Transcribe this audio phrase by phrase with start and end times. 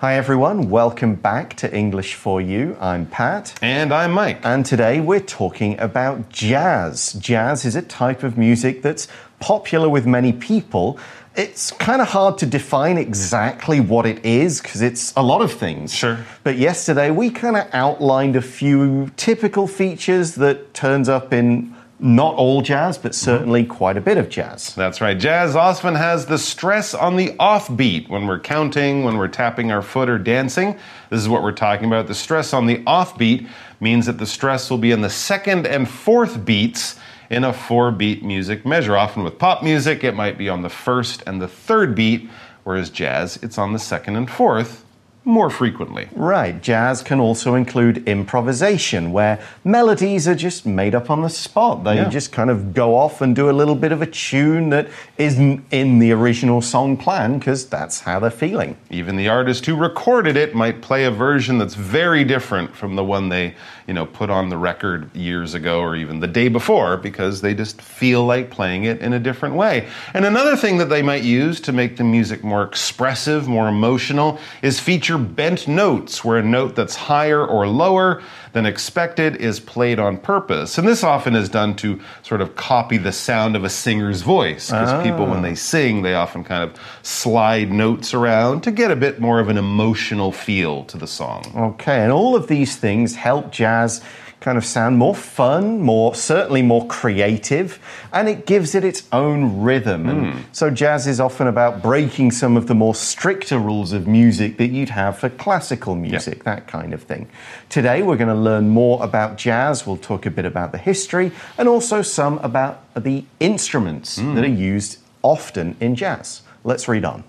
[0.00, 2.76] Hi everyone, welcome back to English for You.
[2.80, 3.58] I'm Pat.
[3.60, 4.38] And I'm Mike.
[4.44, 7.14] And today we're talking about jazz.
[7.14, 9.08] Jazz is a type of music that's
[9.40, 11.00] popular with many people.
[11.34, 15.52] It's kind of hard to define exactly what it is because it's a lot of
[15.52, 15.92] things.
[15.92, 16.24] Sure.
[16.44, 22.34] But yesterday we kind of outlined a few typical features that turns up in not
[22.34, 24.74] all jazz, but certainly quite a bit of jazz.
[24.74, 25.18] That's right.
[25.18, 29.82] Jazz often has the stress on the offbeat when we're counting, when we're tapping our
[29.82, 30.78] foot or dancing.
[31.10, 32.06] This is what we're talking about.
[32.06, 33.48] The stress on the offbeat
[33.80, 36.96] means that the stress will be in the second and fourth beats
[37.30, 38.96] in a four beat music measure.
[38.96, 42.30] Often with pop music, it might be on the first and the third beat,
[42.62, 44.84] whereas jazz, it's on the second and fourth
[45.28, 46.08] more frequently.
[46.16, 46.60] Right.
[46.62, 51.84] Jazz can also include improvisation, where melodies are just made up on the spot.
[51.84, 52.08] They Yeah.
[52.08, 54.88] just kind of go off and do a little bit of a tune that
[55.18, 58.76] isn't in the original song plan because that's how they're feeling.
[58.90, 63.04] Even the artist who recorded it might play a version that's very different from the
[63.04, 63.54] one they,
[63.86, 67.52] you know, put on the record years ago or even the day before because they
[67.52, 69.86] just feel like playing it in a different way.
[70.14, 74.38] And another thing that they might use to make the music more expressive, more emotional
[74.62, 79.98] is feature bent notes where a note that's higher or lower than expected is played
[79.98, 80.78] on purpose.
[80.78, 84.70] And this often is done to sort of copy the sound of a singer's voice
[84.70, 85.02] because ah.
[85.02, 89.20] people when they sing, they often kind of slide notes around to get a bit
[89.20, 91.44] more of an emotional feel to the song.
[91.54, 94.02] Okay, and all of these things help jazz
[94.40, 97.78] kind of sound more fun, more certainly more creative,
[98.12, 100.08] and it gives it its own rhythm.
[100.08, 100.40] And hmm.
[100.52, 104.68] so jazz is often about breaking some of the more stricter rules of music that
[104.68, 107.28] you'd have for classical music, that kind of thing.
[107.68, 109.86] Today we're going to learn more about jazz.
[109.86, 114.34] We'll talk a bit about the history and also some about the instruments hmm.
[114.34, 116.42] that are used often in jazz.
[116.62, 117.24] Let's read on.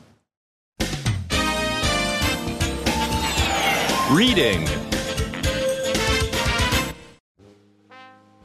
[4.11, 4.67] Reading.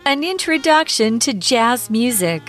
[0.07, 2.43] An introduction to jazz music.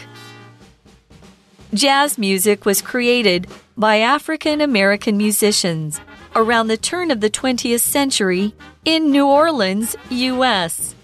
[1.73, 6.01] Jazz music was created by African American musicians
[6.35, 10.95] around the turn of the 20th century in New Orleans, U.S.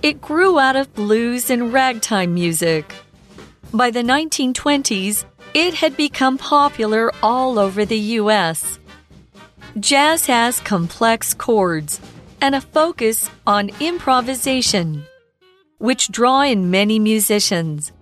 [0.00, 2.94] It grew out of blues and ragtime music.
[3.74, 8.78] By the 1920s, it had become popular all over the U.S.
[9.80, 12.00] Jazz has complex chords
[12.40, 15.04] and a focus on improvisation
[15.78, 17.92] which draw in many musicians.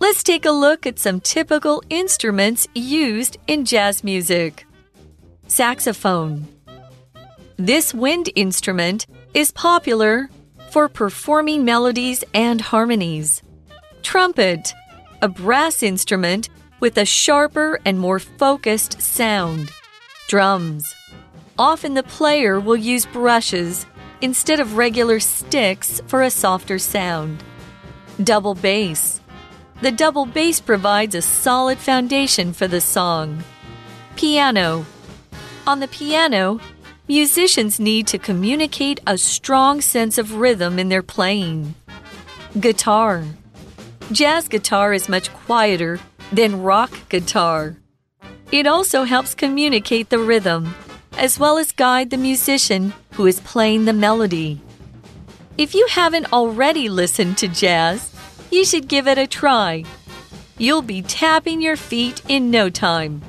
[0.00, 4.66] Let's take a look at some typical instruments used in jazz music.
[5.46, 6.46] Saxophone.
[7.56, 10.30] This wind instrument is popular
[10.70, 13.42] for performing melodies and harmonies.
[14.02, 14.72] Trumpet,
[15.22, 16.48] a brass instrument
[16.80, 19.72] with a sharper and more focused sound.
[20.28, 20.94] Drums.
[21.58, 23.86] Often the player will use brushes
[24.20, 27.42] instead of regular sticks for a softer sound.
[28.22, 29.20] Double bass.
[29.80, 33.44] The double bass provides a solid foundation for the song.
[34.16, 34.84] Piano.
[35.66, 36.58] On the piano,
[37.06, 41.74] musicians need to communicate a strong sense of rhythm in their playing.
[42.58, 43.24] Guitar.
[44.10, 46.00] Jazz guitar is much quieter
[46.32, 47.76] than rock guitar.
[48.50, 50.74] It also helps communicate the rhythm
[51.18, 54.60] as well as guide the musician who is playing the melody.
[55.58, 58.14] If you haven't already listened to jazz,
[58.50, 59.84] you should give it a try.
[60.56, 63.22] You'll be tapping your feet in no time.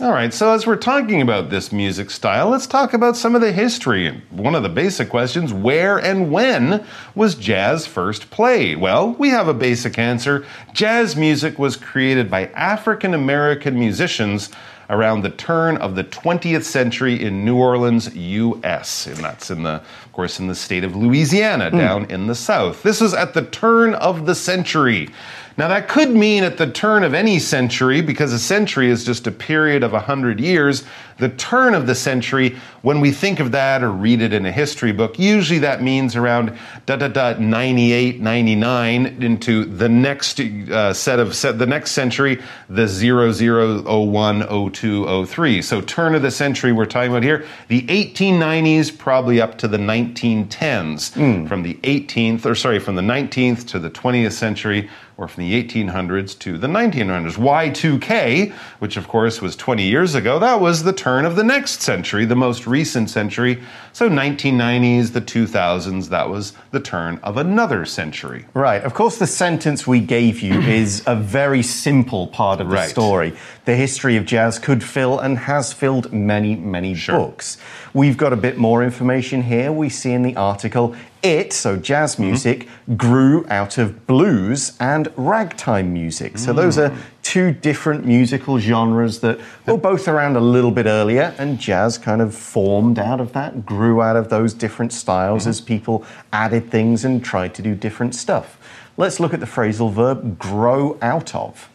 [0.00, 3.42] All right, so as we're talking about this music style, let's talk about some of
[3.42, 4.06] the history.
[4.06, 8.78] And One of the basic questions where and when was jazz first played?
[8.78, 10.46] Well, we have a basic answer.
[10.72, 14.48] Jazz music was created by African American musicians
[14.90, 19.06] around the turn of the 20th century in New Orleans, US.
[19.06, 19.74] And that's in the,
[20.04, 21.78] of course, in the state of Louisiana, hmm.
[21.78, 22.82] down in the south.
[22.82, 25.08] This is at the turn of the century.
[25.56, 29.26] Now, that could mean at the turn of any century, because a century is just
[29.26, 30.84] a period of 100 years.
[31.18, 34.52] The turn of the century, when we think of that or read it in a
[34.52, 36.56] history book, usually that means around
[36.86, 42.40] da da da 98, 99 into the next uh, set of set, the next century,
[42.70, 45.62] the 0001, 02, 03.
[45.62, 49.78] So, turn of the century we're talking about here, the 1890s, probably up to the
[49.78, 51.48] 1910s.
[51.48, 54.88] From the 18th, or sorry, from the 19th to the 20th century,
[55.20, 57.36] or from the 1800s to the 1900s.
[57.36, 61.82] Y2K, which of course was 20 years ago, that was the turn of the next
[61.82, 63.62] century, the most recent century.
[63.92, 68.46] So 1990s, the 2000s, that was the turn of another century.
[68.54, 68.82] Right.
[68.82, 72.88] Of course, the sentence we gave you is a very simple part of the Right.
[72.88, 73.34] story.
[73.66, 77.18] The history of jazz could fill and has filled many, many Sure.
[77.18, 77.58] books.
[77.92, 79.70] We've got a bit more information here.
[79.70, 82.22] We see in the article it, so jazz Mm-hmm.
[82.24, 86.38] music, grew out of blues and ragtime music.
[86.38, 86.90] So those Mm.
[86.90, 91.98] are two different musical genres that were both around a little bit earlier, and jazz
[91.98, 95.50] kind of formed out of that, grew out of those different styles Mm-hmm.
[95.50, 98.56] as people added things and tried to do different stuff.
[98.96, 101.68] Let's look at the phrasal verb grow out of.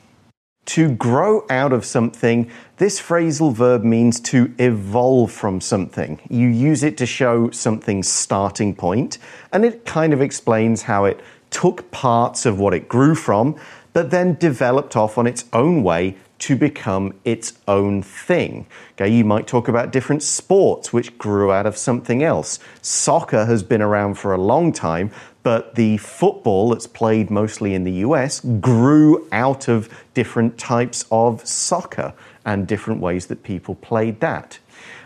[0.65, 6.19] To grow out of something, this phrasal verb means to evolve from something.
[6.27, 9.19] You use it to show something's starting point,
[9.53, 11.21] and it kind of explains how it
[11.51, 13.55] took parts of what it grew from,
[13.93, 18.65] but then developed off on its own way to become its own thing.
[18.93, 22.59] Okay, you might talk about different sports which grew out of something else.
[22.81, 25.11] Soccer has been around for a long time,
[25.45, 31.45] but the football that's played mostly in the US grew out of different types of
[31.47, 32.15] soccer
[32.45, 34.57] and different ways that people played that.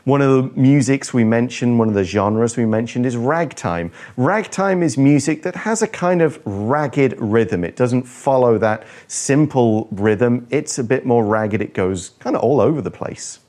[0.05, 3.91] One of the musics we mentioned, one of the genres we mentioned is ragtime.
[4.15, 7.65] Ragtime is music that has a kind of ragged rhythm.
[7.65, 11.61] It doesn't follow that simple rhythm, it's a bit more ragged.
[11.61, 13.39] It goes kind of all over the place.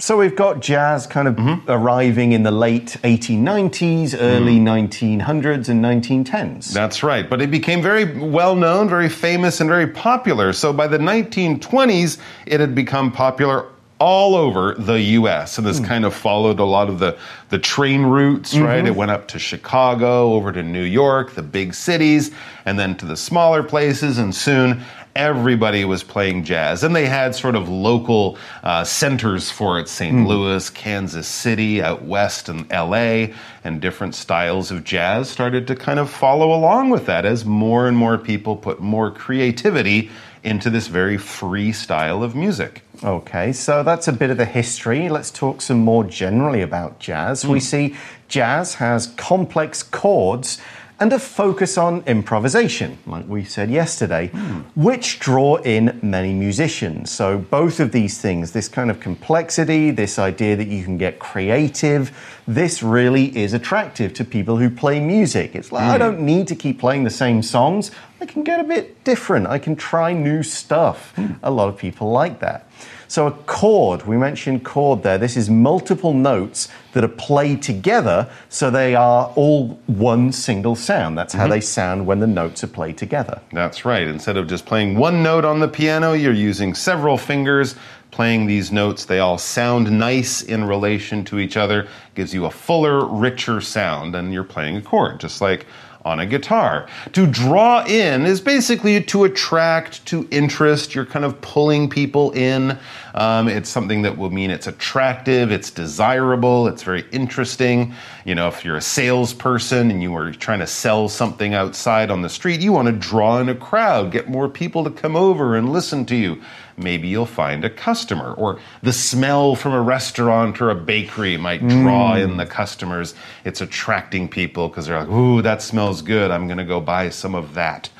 [0.00, 1.70] So we've got jazz kind of mm-hmm.
[1.70, 4.88] arriving in the late 1890s, early mm.
[4.88, 6.72] 1900s, and 1910s.
[6.72, 7.30] That's right.
[7.30, 10.52] But it became very well known, very famous, and very popular.
[10.52, 13.66] So by the 1920s, it had become popular
[14.00, 15.58] all over the US.
[15.58, 15.84] And this hmm.
[15.84, 17.16] kind of followed a lot of the,
[17.50, 18.78] the train routes, right?
[18.78, 18.88] Mm-hmm.
[18.88, 22.32] It went up to Chicago, over to New York, the big cities,
[22.66, 24.18] and then to the smaller places.
[24.18, 24.82] And soon
[25.16, 26.82] everybody was playing jazz.
[26.82, 30.26] And they had sort of local uh, centers for it St.
[30.26, 33.34] Louis, Kansas City, out west, and LA.
[33.62, 37.88] And different styles of jazz started to kind of follow along with that as more
[37.88, 40.10] and more people put more creativity
[40.42, 42.82] into this very free style of music.
[43.02, 45.08] Okay, so that's a bit of the history.
[45.08, 47.46] Let's talk some more generally about jazz.
[47.46, 47.96] We see
[48.28, 50.60] jazz has complex chords
[51.04, 54.28] and a focus on improvisation, like we said yesterday,
[54.74, 57.10] which draw in many musicians.
[57.10, 61.18] So, both of these things, this kind of complexity, this idea that you can get
[61.18, 62.10] creative,
[62.48, 65.54] this really is attractive to people who play music.
[65.54, 65.98] It's like, I mm.
[65.98, 67.90] don't need to keep playing the same songs,
[68.22, 71.12] I can get a bit different, I can try new stuff.
[71.16, 71.38] Mm.
[71.42, 72.63] A lot of people like that.
[73.08, 75.18] So, a chord, we mentioned chord there.
[75.18, 81.18] This is multiple notes that are played together so they are all one single sound.
[81.18, 81.50] That's how mm-hmm.
[81.50, 83.40] they sound when the notes are played together.
[83.52, 84.06] That's right.
[84.06, 87.76] Instead of just playing one note on the piano, you're using several fingers
[88.10, 89.04] playing these notes.
[89.04, 94.14] They all sound nice in relation to each other, gives you a fuller, richer sound,
[94.14, 95.66] and you're playing a chord, just like
[96.04, 96.86] on a guitar.
[97.12, 100.94] To draw in is basically to attract, to interest.
[100.94, 102.78] You're kind of pulling people in.
[103.14, 107.94] Um, it's something that will mean it's attractive, it's desirable, it's very interesting.
[108.24, 112.22] You know, if you're a salesperson and you are trying to sell something outside on
[112.22, 115.56] the street, you want to draw in a crowd, get more people to come over
[115.56, 116.42] and listen to you.
[116.76, 121.60] Maybe you'll find a customer, or the smell from a restaurant or a bakery might
[121.60, 122.24] draw mm.
[122.24, 123.14] in the customers.
[123.44, 126.30] It's attracting people because they're like, ooh, that smells good.
[126.30, 127.90] I'm going to go buy some of that.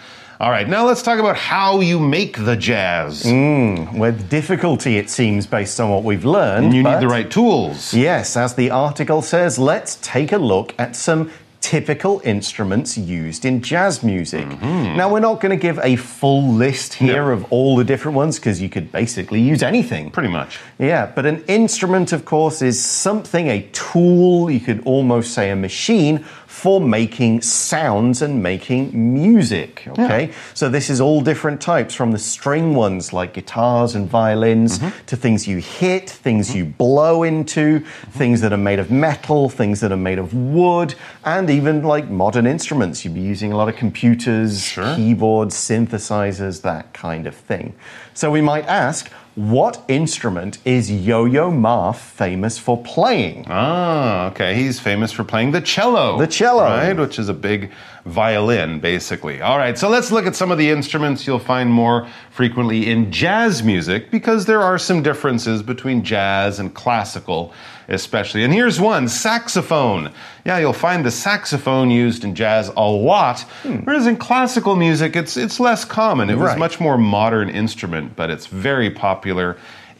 [0.41, 3.23] All right, now let's talk about how you make the jazz.
[3.23, 6.75] Mm, with difficulty, it seems, based on what we've learned.
[6.75, 7.95] You need the right tools.
[7.95, 11.31] Yes, as the article says, let's take a look at some
[11.65, 14.47] typical instruments used in jazz music.
[14.61, 17.25] Now, we're not going to give a full list here.
[17.25, 17.31] No.
[17.31, 20.11] of all the different ones because you could basically use anything.
[20.11, 20.59] Pretty much.
[20.79, 25.57] Yeah, but an instrument, of course, is something, a tool, you could almost say a
[25.57, 29.87] machine for making sounds and making music.
[29.89, 34.79] Okay, so this is all different types from the string ones like guitars and violins
[34.79, 35.05] mm-hmm.
[35.07, 36.59] to things you hit, things mm-hmm.
[36.59, 37.81] you blow into,
[38.13, 40.95] things that are made of metal, things that are made of wood,
[41.25, 43.05] and even like modern instruments.
[43.05, 44.95] You'd be using a lot of computers, Sure.
[44.95, 47.75] keyboards, synthesizers, that kind of thing.
[48.15, 53.45] So we might ask, what instrument is Yo Yo Ma famous for playing?
[53.49, 54.55] Ah, okay.
[54.55, 56.17] He's famous for playing the cello.
[56.17, 56.63] The cello.
[56.63, 57.73] Right, which is a big
[58.07, 59.41] violin, basically.
[59.43, 63.11] All right, so let's look at some of the instruments you'll find more frequently in
[63.11, 67.53] jazz music because there are some differences between jazz and classical,
[67.89, 68.45] especially.
[68.45, 70.13] And here's one saxophone.
[70.45, 73.77] Yeah, you'll find the saxophone used in jazz a lot, hmm.
[73.79, 76.31] whereas in classical music, it's, it's less common.
[76.31, 76.59] It was Right.
[76.59, 79.57] much more modern instrument, but it's very popular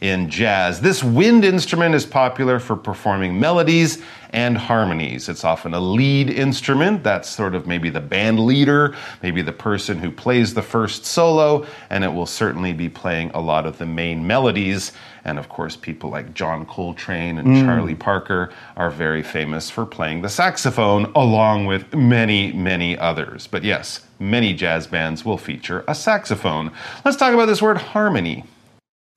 [0.09, 0.81] in jazz.
[0.81, 5.29] This wind instrument is popular for performing melodies and harmonies.
[5.29, 7.03] It's often a lead instrument.
[7.03, 11.65] That's sort of maybe the band leader, maybe the person who plays the first solo,
[11.89, 14.91] and it will certainly be playing a lot of the main melodies.
[15.23, 17.65] And of course, people like John Coltrane and mm.
[17.65, 23.47] Charlie Parker are very famous for playing the saxophone, along with many, many others.
[23.47, 26.71] But yes, many jazz bands will feature a saxophone.
[27.03, 28.43] Let's talk about this word harmony.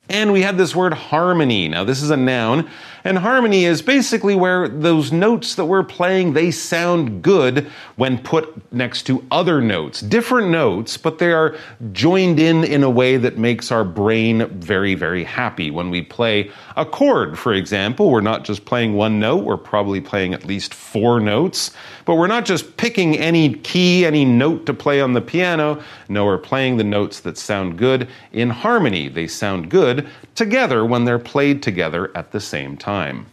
[0.08, 1.68] And we had this word harmony.
[1.68, 2.68] Now, this is a noun,
[3.04, 8.72] and harmony is basically where those notes that we're playing, they sound good when put
[8.72, 10.00] next to other notes.
[10.00, 11.56] Different notes, but they are
[11.92, 15.70] joined in in a way that makes our brain very, very happy.
[15.70, 20.00] When we play a chord, for example, we're not just playing one note, we're probably
[20.00, 21.72] playing at least four notes,
[22.04, 25.82] but we're not just picking any key, any note to play on the piano.
[26.08, 29.08] No, we're playing the notes that sound good in harmony.
[29.08, 33.26] They sound good together when they're played together at the same time.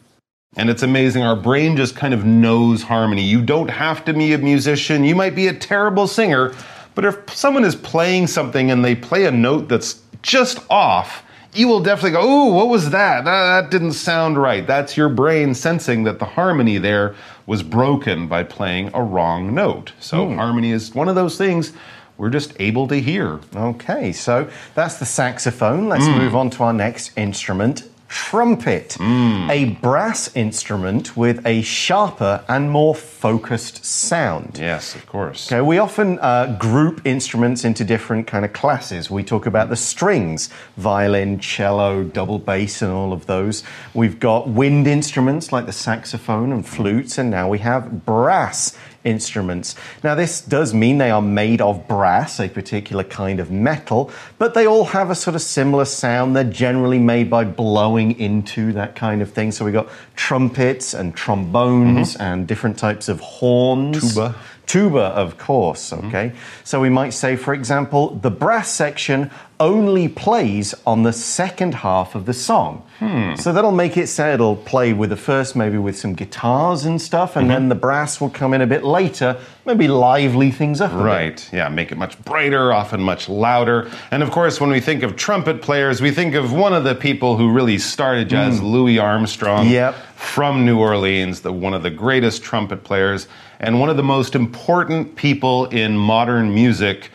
[0.57, 1.21] And it's amazing.
[1.21, 3.23] Our brain just kind of knows harmony.
[3.23, 5.03] You don't have to be a musician.
[5.03, 6.55] You might be a terrible singer,
[6.95, 11.24] but if someone is playing something and they play a note that's just off,
[11.55, 13.25] you will definitely go, Ooh, what was that?
[13.25, 13.61] that?
[13.61, 14.65] That didn't sound right.
[14.65, 19.93] That's your brain sensing that the harmony there was broken by playing a wrong note.
[19.99, 21.71] So, harmony is one of those things
[22.17, 23.39] we're just able to hear.
[23.55, 25.89] Okay, so that's the saxophone.
[25.89, 26.17] Let's Hmm.
[26.17, 27.83] move on to our next instrument.
[28.07, 29.49] Trumpet, Hmm.
[29.49, 34.57] a brass instrument with a sharper and more focused sound.
[34.61, 35.51] Yes, of course.
[35.51, 39.09] Okay, we often uh, group instruments into different kind of classes.
[39.09, 43.63] We talk about the strings, violin, cello, double bass, and all of those.
[43.93, 49.75] We've got wind instruments like the saxophone and flutes, and now we have brass instruments.
[50.03, 54.53] Now, this does mean they are made of brass, a particular kind of metal, but
[54.53, 56.35] they all have a sort of similar sound.
[56.35, 59.51] They're generally made by blowing into that kind of thing.
[59.51, 62.21] So we've got trumpets and trombones mm-hmm.
[62.21, 64.13] and different types of horns.
[64.13, 64.35] Tuba.
[64.65, 66.07] Tuba, of course, mm-hmm.
[66.07, 66.31] okay?
[66.63, 72.13] So we might say, for example, the brass section only plays on the second half
[72.15, 72.85] of the song.
[72.99, 73.35] Hmm.
[73.35, 77.01] So that'll make it say it'll play with the first, maybe with some guitars and
[77.01, 77.69] stuff, and then mm-hmm.
[77.69, 80.91] the brass will come in a bit later, maybe lively things up.
[80.93, 81.47] Right.
[81.53, 83.89] Yeah, make it much brighter, often much louder.
[84.11, 86.95] And of course, when we think of trumpet players, we think of one of the
[86.95, 88.65] people who really started jazz, hmm.
[88.65, 89.69] Louis Armstrong.
[89.69, 89.95] Yep.
[90.15, 93.27] From New Orleans, the, one of the greatest trumpet players
[93.59, 97.11] and one of the most important people in modern music.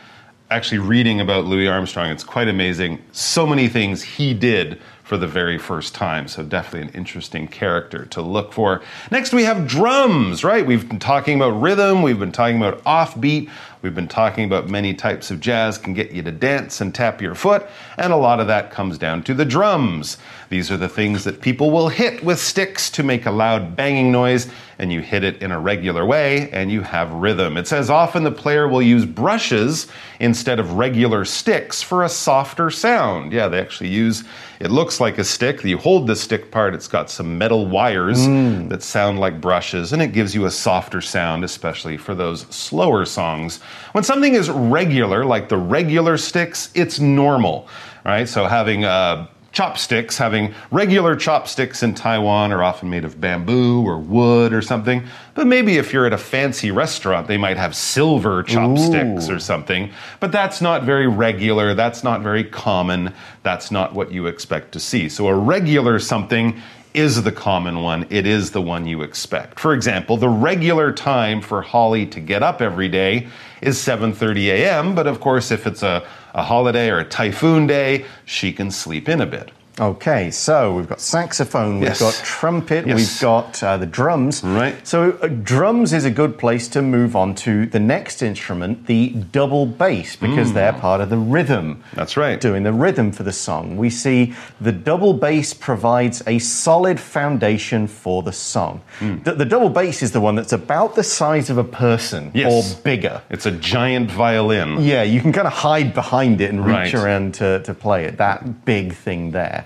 [0.50, 3.00] Actually, reading about Louis Armstrong, it's quite amazing.
[3.12, 4.80] So many things he did
[5.10, 6.28] for the very first time.
[6.28, 8.80] So, definitely an interesting character to look for.
[9.10, 10.64] Next, we have drums, right?
[10.64, 13.50] We've been talking about rhythm, we've been talking about offbeat,
[13.82, 17.20] we've been talking about many types of jazz can get you to dance and tap
[17.20, 17.66] your foot,
[17.98, 20.16] and a lot of that comes down to the drums.
[20.48, 24.12] These are the things that people will hit with sticks to make a loud banging
[24.12, 24.48] noise,
[24.78, 27.56] and you hit it in a regular way, and you have rhythm.
[27.56, 29.88] It says often the player will use brushes
[30.20, 33.32] instead of regular sticks for a softer sound.
[33.32, 34.24] Yeah, they actually use,
[34.60, 35.64] it looks like a stick.
[35.64, 38.68] You hold the stick part, it's got some metal wires mm.
[38.68, 43.06] that sound like brushes, and it gives you a softer sound, especially for those slower
[43.06, 43.60] songs.
[43.92, 47.68] When something is regular, like the regular sticks, it's normal,
[48.04, 48.28] right?
[48.28, 53.98] So having a chopsticks, having regular chopsticks in Taiwan are often made of bamboo or
[53.98, 55.04] wood or something.
[55.34, 59.90] But maybe if you're at a fancy restaurant, they might have silver chopsticks or something.
[60.20, 61.74] But that's not very regular.
[61.74, 63.12] That's not very common.
[63.42, 65.08] That's not what you expect to see.
[65.08, 66.60] So a regular something
[66.94, 68.06] is the common one.
[68.10, 69.60] It is the one you expect.
[69.60, 73.28] For example, the regular time for Holly to get up every day
[73.62, 78.04] is 7:30 a.m., but of course if it's a, a holiday or a typhoon day,
[78.24, 79.50] she can sleep in a bit.
[79.80, 82.96] Okay, so we've got saxophone, we've got trumpet, Yes.
[82.98, 84.44] we've got uh, the drums.
[84.44, 84.74] Right.
[84.86, 89.08] So, uh, drums is a good place to move on to the next instrument, the
[89.32, 91.82] double bass, because they're part of the rhythm.
[91.94, 92.38] That's right.
[92.38, 93.78] Doing the rhythm for the song.
[93.78, 98.82] We see the double bass provides a solid foundation for the song.
[99.00, 102.76] The, the double bass is the one that's about the size of a person Yes.
[102.78, 103.22] or bigger.
[103.30, 104.82] It's a giant violin.
[104.82, 106.94] Yeah, you can kind of hide behind it and reach Right.
[106.94, 109.64] around to, to play it, that big thing there.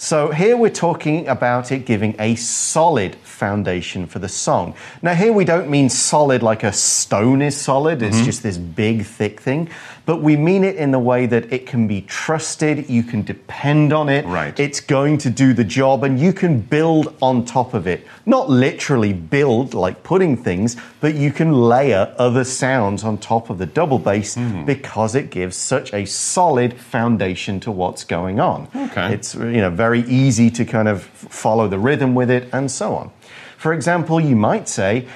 [0.00, 4.74] So here we're talking about it giving a solid foundation for the song.
[5.02, 8.06] Now, here we don't mean solid like a stone is solid, Mm-hmm.
[8.16, 9.68] it's just this big, thick thing,
[10.06, 13.92] but we mean it in the way that it can be trusted, you can depend
[13.92, 14.58] on it, Right.
[14.58, 18.06] it's going to do the job, and you can build on top of it.
[18.24, 23.58] Not literally build like putting things, but you can layer other sounds on top of
[23.58, 24.64] the double bass Hmm.
[24.64, 28.68] because it gives such a solid foundation to what's going on.
[28.76, 29.12] Okay.
[29.14, 32.94] It's you know very easy to kind of follow the rhythm with it and so
[32.94, 33.10] on.
[33.56, 35.06] For example, you might say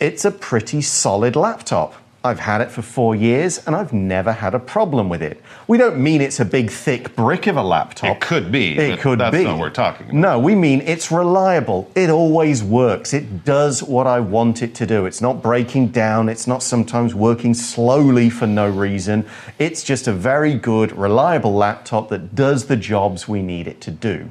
[0.00, 1.94] it's a pretty solid laptop.
[2.22, 5.42] I've had it for four years and I've never had a problem with it.
[5.68, 8.14] We don't mean it's a big, thick brick of a laptop.
[8.16, 9.44] It could be, It could that's be.
[9.44, 10.14] not what we're talking about.
[10.16, 11.90] No, we mean it's reliable.
[11.94, 13.14] It always works.
[13.14, 15.06] It does what I want it to do.
[15.06, 16.28] It's not breaking down.
[16.28, 19.24] It's not sometimes working slowly for no reason.
[19.58, 23.90] It's just a very good, reliable laptop that does the jobs we need it to
[23.90, 24.30] do.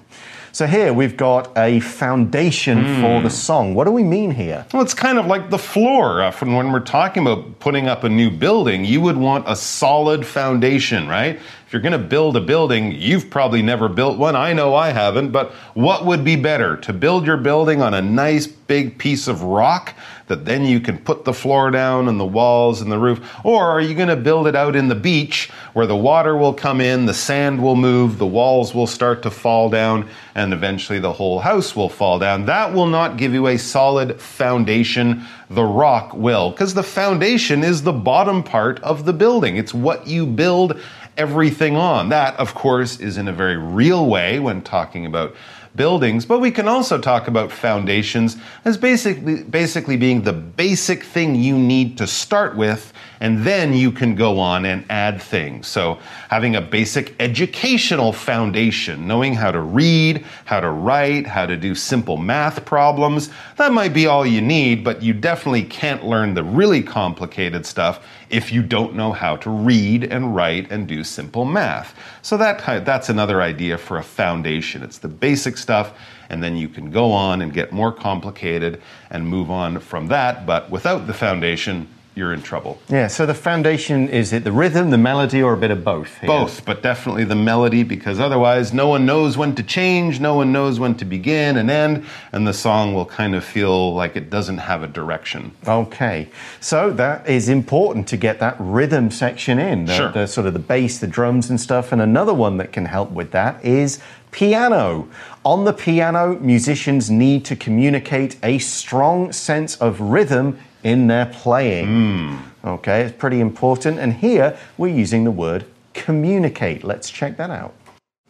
[0.60, 3.02] So here we've got a foundation Hmm.
[3.02, 3.76] for the song.
[3.76, 4.66] What do we mean here?
[4.74, 6.22] Well, it's kind of like the floor.
[6.22, 10.26] Uh, when we're talking about putting up a new building, you would want a solid
[10.26, 11.40] foundation, right?
[11.70, 14.36] If you're going to build a building, you've probably never built one.
[14.36, 16.78] I know I haven't, but what would be better?
[16.78, 19.94] To build your building on a nice big piece of rock
[20.30, 23.20] that then you can put the floor down and the walls and the roof?
[23.44, 26.56] Or are you going to build it out in the beach where the water will
[26.56, 30.98] come in, the sand will move, the walls will start to fall down, and eventually
[30.98, 32.46] the whole house will fall down?
[32.46, 35.24] That will not give you a solid foundation.
[35.52, 39.58] The rock will, because the foundation is the bottom part of the building.
[39.58, 40.80] It's what you build
[41.20, 42.10] everything on.
[42.10, 45.36] That, of course, is in a very real way when talking about
[45.76, 51.36] buildings, but we can also talk about foundations as basically basically being the basic thing
[51.36, 55.68] you need to start with and then you can go on and add things.
[55.68, 56.00] So,
[56.30, 61.76] having a basic educational foundation, knowing how to read, how to write, how to do
[61.76, 66.44] simple math problems, that might be all you need, but you definitely can't learn the
[66.44, 71.46] really complicated stuff if you don't know how to read and write and do simple
[71.46, 71.96] math.
[72.22, 74.84] So that that's another idea for a foundation.
[74.84, 75.94] It's the basic stuff
[76.30, 80.46] and then you can go on and get more complicated and move on from that,
[80.46, 81.88] but without the foundation,
[82.20, 82.78] you're in trouble.
[82.90, 86.18] Yeah, so the foundation is it the rhythm, the melody, or a bit of both?
[86.20, 86.28] here?
[86.28, 90.52] Both, but definitely the melody because otherwise no one knows when to change, no one
[90.52, 94.30] knows when to begin and end, and the song will kind of feel like it
[94.30, 95.52] doesn't have a direction.
[95.66, 96.28] Okay,
[96.60, 100.12] so that is important to get that rhythm section in, the, Sure.
[100.12, 101.92] the sort of the bass, the drums, and stuff.
[101.94, 104.00] And another one that can help with that is
[104.32, 105.08] piano.
[105.46, 112.40] On the piano, musicians need to communicate a strong sense of rhythm in their playing.
[112.64, 114.00] Okay, it's pretty important.
[114.00, 116.84] And here we're using the word communicate.
[116.84, 117.74] Let's check that out.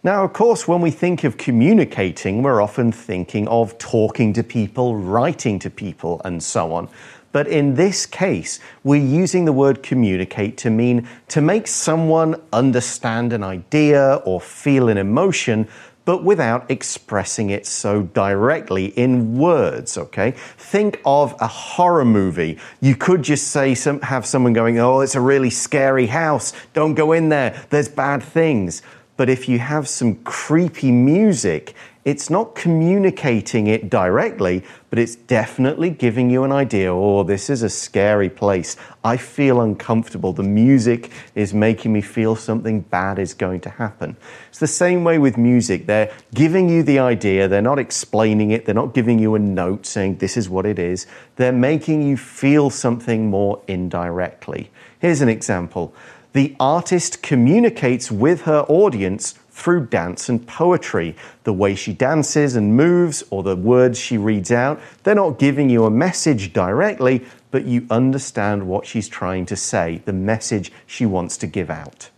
[0.01, 4.95] Now, of course, when we think of communicating, we're often thinking of talking to people,
[4.95, 6.88] writing to people, and so on.
[7.31, 13.33] But in this case, we're using the word communicate to mean to make someone understand
[13.33, 15.67] an idea or feel an emotion,
[16.10, 20.32] but without expressing it so directly in words, okay?
[20.58, 22.58] Think of a horror movie.
[22.82, 26.52] You could just say, some, have someone going, oh, it's a really scary house.
[26.74, 27.63] Don't go in there.
[27.69, 28.82] There's bad things.
[29.17, 35.89] But if you have some creepy music, it's not communicating it directly, but it's definitely
[35.89, 38.77] giving you an idea oh, this is a scary place.
[39.03, 40.31] I feel uncomfortable.
[40.31, 44.15] The music is making me feel something bad is going to happen.
[44.47, 45.88] It's the same way with music.
[45.88, 49.85] They're giving you the idea, they're not explaining it, they're not giving you a note
[49.85, 51.05] saying this is what it is.
[51.35, 54.71] They're making you feel something more indirectly.
[54.99, 55.93] Here's an example.
[56.33, 61.15] The artist communicates with her audience through dance and poetry.
[61.43, 65.69] The way she dances and moves, or the words she reads out, they're not giving
[65.69, 71.06] you a message directly, but you understand what she's trying to say, the message she
[71.06, 72.10] wants to give out.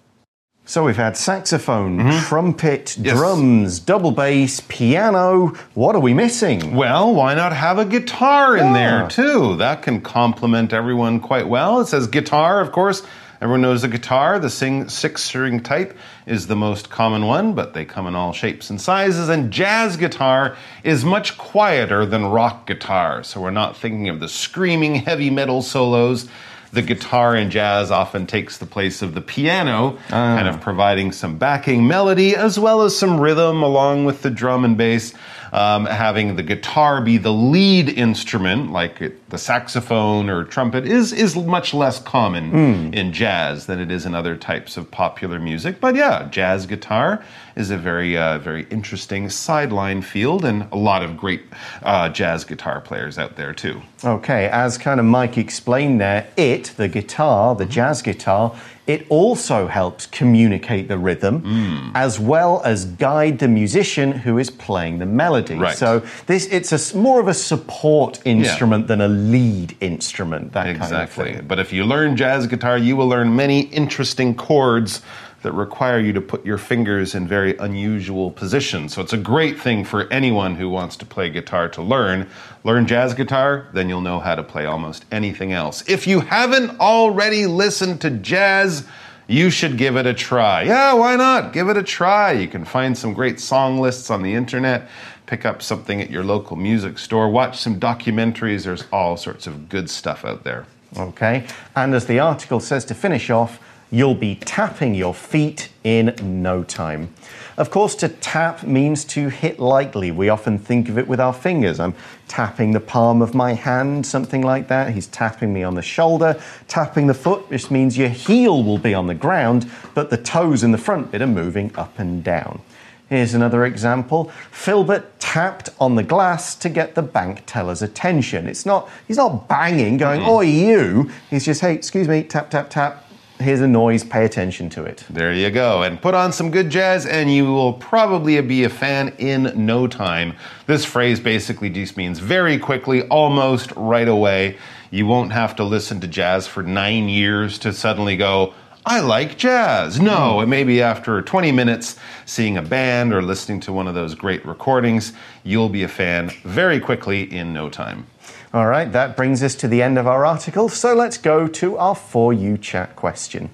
[0.64, 2.20] So we've had saxophone, mm-hmm.
[2.28, 3.18] trumpet, Yes.
[3.18, 5.48] drums, double bass, piano.
[5.74, 6.76] What are we missing?
[6.76, 8.74] Well, why not have a guitar in Yeah.
[8.74, 9.58] there too?
[9.58, 11.82] That can complement everyone quite well.
[11.82, 13.02] It says guitar, of course,
[13.42, 17.74] Everyone knows the guitar, the sing, six string type, is the most common one, but
[17.74, 19.30] they come in all shapes and sizes.
[19.30, 23.24] And jazz guitar is much quieter than rock guitar.
[23.24, 26.30] So we're not thinking of the screaming heavy metal solos
[26.72, 30.60] the guitar in jazz often takes the place of the piano, kind of ah.
[30.60, 35.14] providing some backing melody as well as some rhythm along with the drum and bass.
[35.54, 41.12] Um, having the guitar be the lead instrument, like it, the saxophone or trumpet, is
[41.12, 45.82] is much less common in jazz than it is in other types of popular music.
[45.82, 47.24] But yeah, jazz guitar
[47.62, 51.44] is a very uh, very interesting sideline field, and a lot of great
[51.84, 53.82] uh, jazz guitar players out there too.
[54.04, 58.56] Okay, as kind of Mike explained there, it, the guitar, the jazz guitar,
[58.88, 61.92] it also helps communicate the rhythm Hmm.
[61.96, 65.56] as well as guide the musician who is playing the melody.
[65.56, 65.78] Right.
[65.78, 70.78] So this it's a more of a support instrument than a lead instrument, that kind
[70.78, 71.40] of Exactly.
[71.48, 75.02] But if you learn jazz guitar, you will learn many interesting chords
[75.44, 78.94] that require you to put your fingers in very unusual positions.
[78.94, 82.30] So it's a great thing for anyone who wants to play guitar to learn.
[82.64, 85.84] Learn jazz guitar, then you'll know how to play almost anything else.
[85.90, 88.86] If you haven't already listened to jazz,
[89.28, 90.64] you should give it a try.
[90.64, 91.54] Yeah, why not?
[91.54, 92.34] Give it a try.
[92.34, 94.90] You can find some great song lists on the internet.
[95.26, 97.30] Pick up something at your local music store.
[97.30, 98.66] Watch some documentaries.
[98.66, 100.66] There's all sorts of good stuff out there.
[100.98, 103.60] Okay, and as the article says to finish off,
[103.92, 107.14] you'll be tapping your feet in no time.
[107.58, 110.10] Of course, to tap means to hit lightly.
[110.10, 111.80] We often think of it with our fingers.
[111.80, 111.94] I'm
[112.30, 114.94] tapping the palm of my hand, something like that.
[114.94, 116.42] He's tapping me on the shoulder.
[116.70, 120.64] Tapping the foot just means your heel will be on the ground, but the toes
[120.64, 122.62] in the front bit are moving up and down.
[123.10, 124.32] Here's another example.
[124.52, 128.48] Filbert tapped on the glass to get the bank teller's attention.
[128.48, 132.70] It's not he's not banging, going, "Oh, you." He's just, "Hey, excuse me, tap tap
[132.70, 133.06] tap.
[133.42, 135.84] Here's a noise, pay attention to it." There you go.
[135.84, 139.88] And put on some good jazz, and you will probably be a fan in no
[139.88, 140.34] time.
[140.68, 144.58] This phrase basically just means very quickly, almost right away.
[144.90, 148.54] You won't have to listen to jazz for nine years to suddenly go,
[148.86, 150.00] I like jazz.
[150.00, 150.44] No, hmm.
[150.44, 154.16] it may be after 20 minutes seeing a band or listening to one of those
[154.16, 155.14] great recordings,
[155.44, 158.08] you'll be a fan very quickly in no time.
[158.54, 160.68] All right, that brings us to the end of our article.
[160.68, 163.52] So let's go to our For You chat question.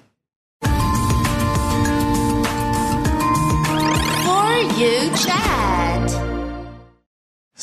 [0.61, 0.69] For
[4.77, 5.86] you chat.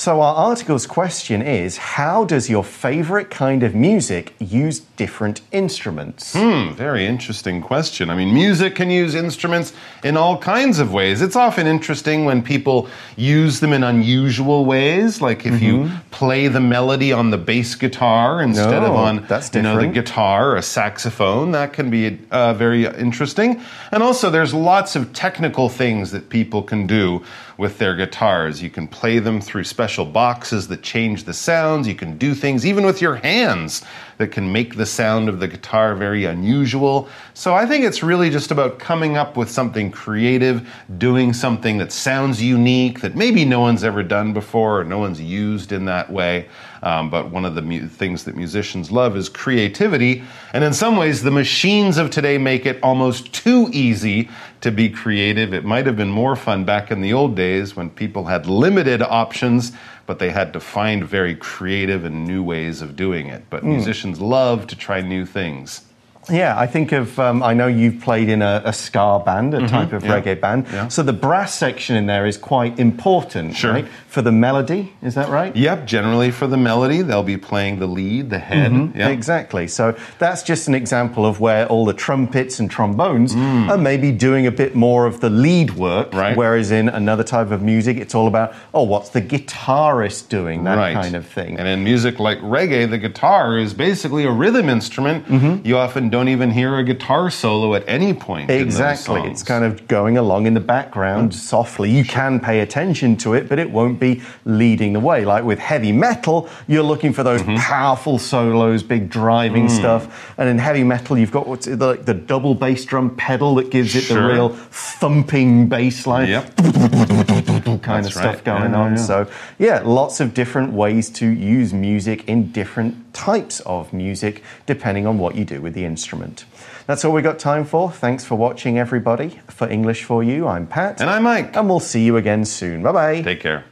[0.05, 6.35] So, our article's question is How does your favorite kind of music use different instruments?
[6.35, 8.11] Hmm, very interesting question.
[8.11, 11.23] I mean, music can use instruments in all kinds of ways.
[11.23, 12.87] It's often interesting when people
[13.17, 18.43] use them in unusual ways, like if you play the melody on the bass guitar
[18.43, 21.53] instead of Oh, on that's you know, the guitar or a saxophone.
[21.53, 23.63] That can be uh, very interesting.
[23.91, 27.23] And also, there's lots of technical things that people can do
[27.57, 28.63] with their guitars.
[28.63, 31.87] You can play them through special boxes that change the sounds.
[31.89, 33.83] You can do things even with your hands
[34.19, 37.09] that can make the sound of the guitar very unusual.
[37.35, 41.93] So I think it's really just about coming up with something creative, doing something that
[41.93, 46.11] sounds unique, that maybe no one's ever done before or no one's used in that
[46.11, 46.49] way.
[46.83, 50.23] Um, but one of the mu- things that musicians love is creativity.
[50.53, 54.29] And in some ways, the machines of today make it almost too easy
[54.61, 55.55] to be creative.
[55.55, 59.01] It might have been more fun back in the old days when people had limited
[59.01, 59.73] options,
[60.07, 63.45] but they had to find very creative and new ways of doing it.
[63.51, 63.71] But hmm.
[63.71, 65.83] musicians love to try new things.
[66.31, 69.67] Yeah, I think of, um, I know you've played in a, a ska band, a
[69.69, 70.11] type of Mm-hmm.
[70.11, 70.21] yeah.
[70.35, 70.67] reggae band.
[70.73, 70.89] Yeah.
[70.89, 73.73] So the brass section in there is quite important, Sure.
[73.73, 73.87] right?
[74.09, 75.55] For the melody, is that right?
[75.57, 78.73] Yep, generally for the melody, they'll be playing the lead, the head.
[78.95, 79.11] Yep.
[79.11, 79.67] Exactly.
[79.69, 84.47] So that's just an example of where all the trumpets and trombones are maybe doing
[84.47, 86.11] a bit more of the lead work.
[86.13, 86.21] Mm.
[86.21, 86.37] Right.
[86.37, 90.65] Whereas in another type of music, it's all about, oh, what's the guitarist doing?
[90.65, 90.95] That right.
[90.95, 91.59] kind of thing.
[91.59, 95.27] And in music like reggae, the guitar is basically a rhythm instrument.
[95.27, 95.67] Mm-hmm.
[95.67, 98.49] You often don't even hear a guitar solo at any point.
[98.51, 99.21] Exactly.
[99.23, 101.91] It's kind of going along in the background softly.
[101.91, 105.25] You can pay attention to it, but it won't be leading the way.
[105.25, 107.57] Like with heavy metal, you're looking for those Mm-hmm.
[107.57, 109.71] powerful solos, big driving Mm.
[109.81, 110.03] stuff.
[110.39, 113.57] And in heavy metal, you've got what's it, the, like the double bass drum pedal
[113.57, 116.45] that gives it the real thumping bass line Yep.
[117.79, 118.45] kind That's of stuff right.
[118.45, 118.91] going Yeah, on.
[118.93, 119.03] yeah.
[119.03, 119.27] So,
[119.59, 125.19] yeah, lots of different ways to use music in different types of music, depending on
[125.19, 126.45] what you do with the instrument.
[126.87, 127.91] That's all we got time for.
[127.91, 129.41] Thanks for watching, everybody.
[129.49, 131.01] For English for You, I'm Pat.
[131.01, 131.57] And I'm Mike.
[131.57, 132.83] And we'll see you again soon.
[132.83, 133.23] Bye bye.
[133.23, 133.65] Take care.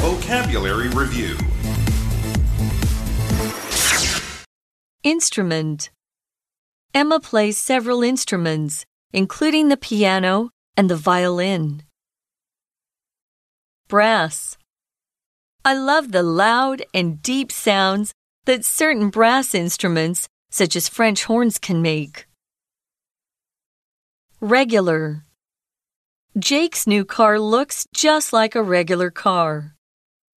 [0.00, 1.36] Vocabulary Review
[5.02, 5.90] Instrument.
[6.94, 11.82] Emma plays several instruments, including the piano and the violin.
[13.88, 14.56] Brass.
[15.64, 18.14] I love the loud and deep sounds
[18.44, 22.28] that certain brass instruments, such as French horns, can make.
[24.40, 25.24] Regular.
[26.38, 29.74] Jake's new car looks just like a regular car.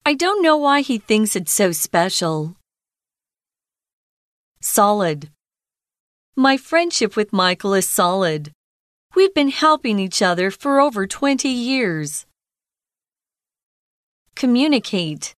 [0.04, 2.56] I don't know why he thinks it's so special.
[4.60, 5.30] Solid.
[6.36, 8.52] My friendship with Michael is solid.
[9.15, 12.27] We've been helping each other for over 20 years.
[14.35, 15.35] Communicate.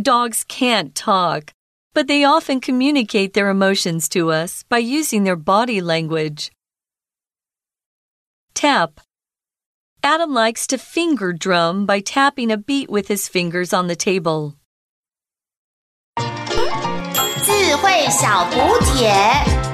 [0.00, 1.52] Dogs can't talk,
[1.94, 6.50] but they often communicate their emotions to us by using their body language.
[8.54, 9.00] Tap.
[10.02, 14.56] Adam likes to finger drum by tapping a beat with his fingers on the table.
[17.46, 19.69] 智慧小补帖。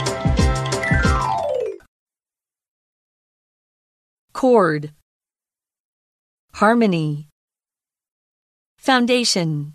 [4.38, 4.94] Chord.
[6.54, 7.28] Harmony.
[8.78, 9.74] Foundation.